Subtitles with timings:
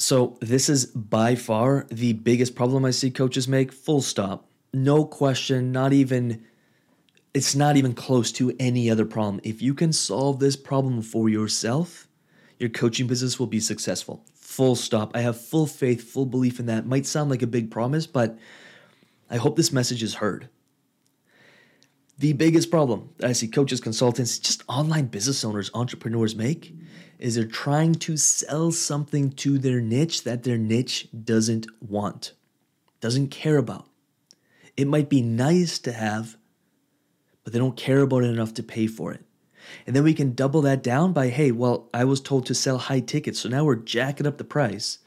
[0.00, 4.46] So, this is by far the biggest problem I see coaches make, full stop.
[4.72, 6.42] No question, not even,
[7.34, 9.42] it's not even close to any other problem.
[9.44, 12.08] If you can solve this problem for yourself,
[12.58, 14.24] your coaching business will be successful.
[14.32, 15.14] Full stop.
[15.14, 16.86] I have full faith, full belief in that.
[16.86, 18.38] Might sound like a big promise, but
[19.28, 20.48] I hope this message is heard.
[22.20, 26.74] The biggest problem that I see coaches, consultants, just online business owners, entrepreneurs make
[27.18, 32.34] is they're trying to sell something to their niche that their niche doesn't want,
[33.00, 33.88] doesn't care about.
[34.76, 36.36] It might be nice to have,
[37.42, 39.24] but they don't care about it enough to pay for it.
[39.86, 42.76] And then we can double that down by hey, well, I was told to sell
[42.76, 44.98] high tickets, so now we're jacking up the price.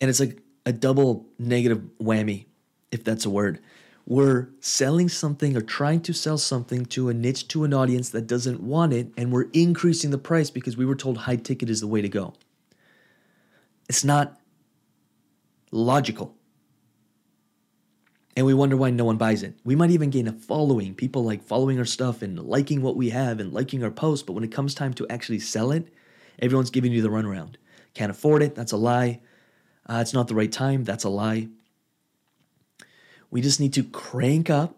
[0.00, 2.46] And it's like a double negative whammy,
[2.90, 3.60] if that's a word.
[4.08, 8.28] We're selling something or trying to sell something to a niche, to an audience that
[8.28, 11.80] doesn't want it, and we're increasing the price because we were told high ticket is
[11.80, 12.34] the way to go.
[13.88, 14.40] It's not
[15.72, 16.36] logical.
[18.36, 19.58] And we wonder why no one buys it.
[19.64, 23.10] We might even gain a following, people like following our stuff and liking what we
[23.10, 25.88] have and liking our posts, but when it comes time to actually sell it,
[26.38, 27.54] everyone's giving you the runaround.
[27.94, 29.20] Can't afford it, that's a lie.
[29.88, 31.48] Uh, it's not the right time, that's a lie.
[33.30, 34.76] We just need to crank up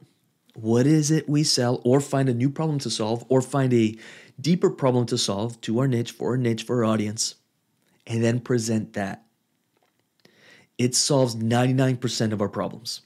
[0.55, 3.97] what is it we sell or find a new problem to solve or find a
[4.41, 7.37] deeper problem to solve to our niche, for our niche, for our audience,
[8.07, 9.25] and then present that.
[10.77, 13.03] It solves 99% of our problems.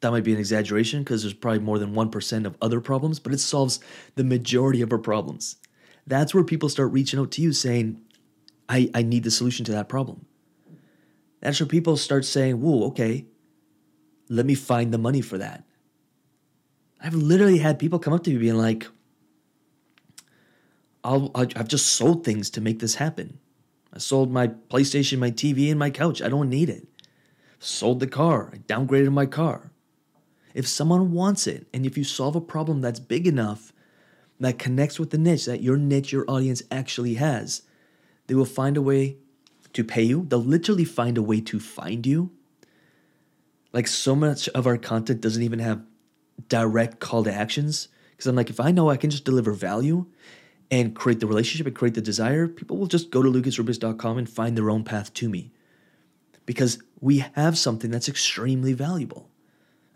[0.00, 3.32] That might be an exaggeration because there's probably more than 1% of other problems, but
[3.32, 3.80] it solves
[4.16, 5.56] the majority of our problems.
[6.06, 8.00] That's where people start reaching out to you saying,
[8.68, 10.24] I, I need the solution to that problem.
[11.40, 13.26] That's where people start saying, Whoa, okay,
[14.30, 15.64] let me find the money for that.
[17.02, 18.86] I've literally had people come up to me being like,
[21.02, 23.40] I'll, I've just sold things to make this happen.
[23.92, 26.22] I sold my PlayStation, my TV, and my couch.
[26.22, 26.86] I don't need it.
[27.58, 28.52] Sold the car.
[28.54, 29.72] I downgraded my car.
[30.54, 33.72] If someone wants it, and if you solve a problem that's big enough
[34.38, 37.62] that connects with the niche that your niche, your audience actually has,
[38.28, 39.16] they will find a way
[39.72, 40.24] to pay you.
[40.28, 42.30] They'll literally find a way to find you
[43.72, 45.82] like so much of our content doesn't even have
[46.48, 50.06] direct call to actions because I'm like if I know I can just deliver value
[50.70, 54.28] and create the relationship and create the desire, people will just go to lucasrubix.com and
[54.28, 55.52] find their own path to me.
[56.46, 59.30] Because we have something that's extremely valuable.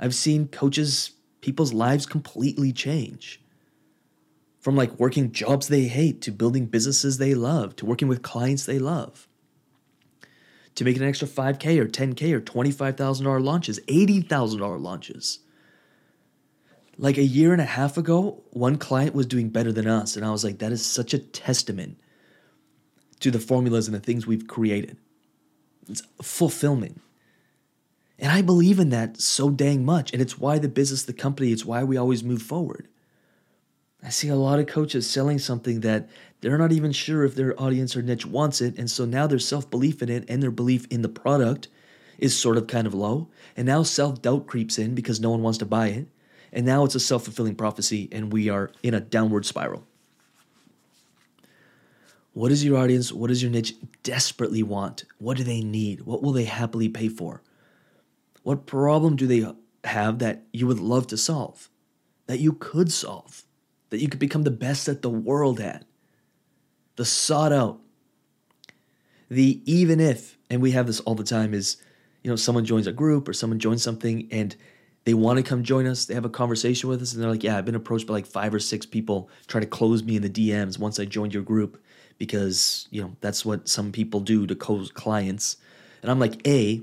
[0.01, 3.41] I've seen coaches, people's lives completely change.
[4.61, 8.65] From like working jobs they hate to building businesses they love to working with clients
[8.65, 9.29] they love
[10.75, 15.41] to make an extra 5K or 10K or $25,000 launches, $80,000 launches.
[16.97, 20.17] Like a year and a half ago, one client was doing better than us.
[20.17, 21.99] And I was like, that is such a testament
[23.21, 24.97] to the formulas and the things we've created.
[25.89, 27.01] It's fulfillment.
[28.19, 30.13] And I believe in that so dang much.
[30.13, 32.89] And it's why the business, the company, it's why we always move forward.
[34.05, 36.11] I see a lot of coaches selling something that
[36.43, 38.79] they're not even sure if their audience or niche wants it.
[38.79, 41.69] And so now their self belief in it and their belief in the product
[42.19, 43.31] is sort of kind of low.
[43.57, 46.09] And now self doubt creeps in because no one wants to buy it.
[46.53, 49.87] And now it's a self fulfilling prophecy and we are in a downward spiral.
[52.35, 55.05] What does your audience, what does your niche desperately want?
[55.19, 56.03] What do they need?
[56.03, 57.43] What will they happily pay for?
[58.43, 59.47] What problem do they
[59.85, 61.71] have that you would love to solve,
[62.27, 63.45] that you could solve?
[63.95, 65.85] That you could become the best at the world at.
[66.97, 67.79] The sought out.
[69.29, 71.77] The even if, and we have this all the time, is
[72.25, 74.57] you know, someone joins a group or someone joins something and
[75.05, 76.07] they want to come join us.
[76.07, 78.27] They have a conversation with us and they're like, Yeah, I've been approached by like
[78.27, 81.45] five or six people trying to close me in the DMs once I joined your
[81.45, 81.81] group
[82.19, 85.57] because, you know, that's what some people do to close clients.
[86.03, 86.83] And I'm like, A,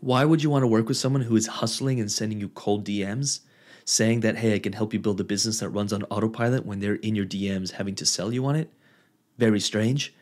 [0.00, 2.84] why would you want to work with someone who is hustling and sending you cold
[2.84, 3.40] DMs?
[3.88, 6.78] Saying that, hey, I can help you build a business that runs on autopilot when
[6.78, 8.70] they're in your DMs having to sell you on it.
[9.38, 10.14] Very strange.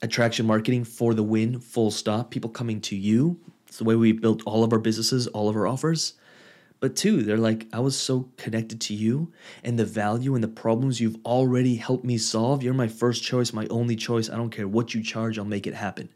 [0.00, 2.30] Attraction marketing for the win, full stop.
[2.30, 3.40] People coming to you.
[3.66, 6.14] It's the way we built all of our businesses, all of our offers.
[6.78, 9.32] But two, they're like, I was so connected to you
[9.64, 12.62] and the value and the problems you've already helped me solve.
[12.62, 14.30] You're my first choice, my only choice.
[14.30, 16.10] I don't care what you charge, I'll make it happen.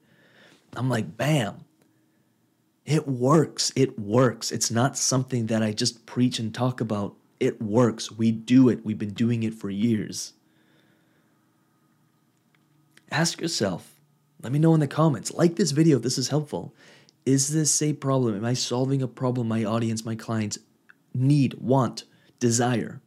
[0.77, 1.65] I'm like, bam.
[2.93, 3.73] It works.
[3.75, 4.53] It works.
[4.53, 7.15] It's not something that I just preach and talk about.
[7.41, 8.13] It works.
[8.13, 8.85] We do it.
[8.85, 10.35] We've been doing it for years.
[13.11, 13.95] Ask yourself,
[14.43, 15.33] let me know in the comments.
[15.33, 16.75] Like this video if this is helpful.
[17.25, 18.37] Is this a problem?
[18.37, 20.59] Am I solving a problem my audience, my clients
[21.15, 22.05] need, want,
[22.41, 23.01] desire?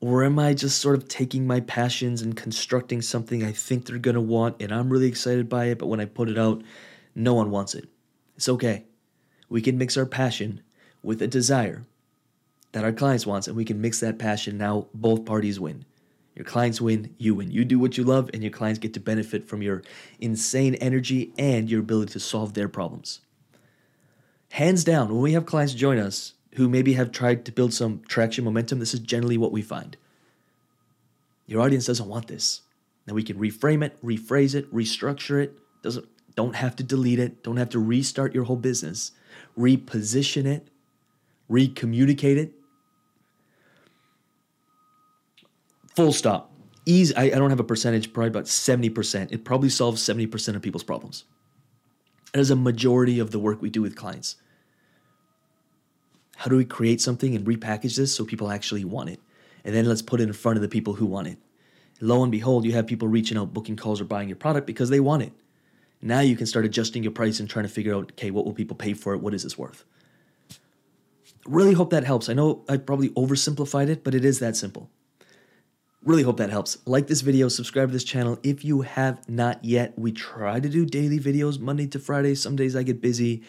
[0.00, 3.98] Or am I just sort of taking my passions and constructing something I think they're
[3.98, 6.62] going to want and I'm really excited by it, but when I put it out,
[7.18, 7.88] no one wants it?
[8.36, 8.84] It's okay.
[9.48, 10.62] We can mix our passion
[11.02, 11.84] with a desire
[12.72, 15.84] that our clients wants and we can mix that passion now both parties win.
[16.34, 17.50] Your clients win, you win.
[17.50, 19.82] You do what you love and your clients get to benefit from your
[20.20, 23.20] insane energy and your ability to solve their problems.
[24.52, 28.02] Hands down, when we have clients join us, who maybe have tried to build some
[28.08, 29.96] traction momentum, this is generally what we find.
[31.46, 32.62] Your audience doesn't want this.
[33.06, 35.58] Now we can reframe it, rephrase it, restructure it.
[35.82, 36.06] Doesn't
[36.38, 39.10] don't have to delete it, don't have to restart your whole business.
[39.58, 40.68] Reposition it,
[41.50, 42.52] recommunicate it.
[45.96, 46.52] Full stop.
[46.86, 47.12] Easy.
[47.16, 49.32] I, I don't have a percentage, probably about 70%.
[49.32, 51.24] It probably solves 70% of people's problems.
[52.32, 54.36] That is a majority of the work we do with clients.
[56.36, 59.18] How do we create something and repackage this so people actually want it?
[59.64, 61.38] And then let's put it in front of the people who want it.
[62.00, 64.88] Lo and behold, you have people reaching out, booking calls, or buying your product because
[64.88, 65.32] they want it.
[66.00, 68.52] Now you can start adjusting your price and trying to figure out, okay, what will
[68.52, 69.18] people pay for it?
[69.20, 69.84] What is this worth?
[71.46, 72.28] Really hope that helps.
[72.28, 74.90] I know I probably oversimplified it, but it is that simple.
[76.04, 76.78] Really hope that helps.
[76.86, 79.98] Like this video, subscribe to this channel if you have not yet.
[79.98, 82.34] We try to do daily videos Monday to Friday.
[82.34, 83.42] Some days I get busy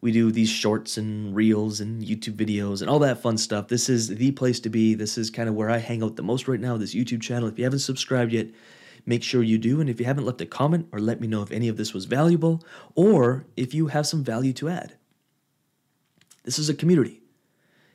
[0.00, 3.68] we do these shorts and reels and YouTube videos and all that fun stuff.
[3.68, 4.94] This is the place to be.
[4.94, 7.48] This is kind of where I hang out the most right now, this YouTube channel.
[7.48, 8.48] If you haven't subscribed yet,
[9.06, 9.80] make sure you do.
[9.80, 11.94] And if you haven't left a comment or let me know if any of this
[11.94, 12.62] was valuable
[12.94, 14.96] or if you have some value to add.
[16.42, 17.22] This is a community.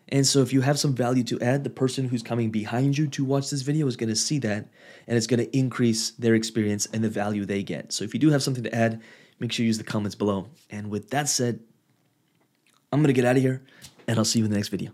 [0.09, 3.07] And so if you have some value to add, the person who's coming behind you
[3.07, 4.67] to watch this video is going to see that
[5.07, 7.93] and it's going to increase their experience and the value they get.
[7.93, 9.01] So if you do have something to add,
[9.39, 10.47] make sure you use the comments below.
[10.69, 11.61] And with that said,
[12.91, 13.63] I'm going to get out of here,
[14.05, 14.91] and I'll see you in the next video.